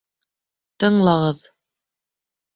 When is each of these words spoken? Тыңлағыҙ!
Тыңлағыҙ! 0.83 1.43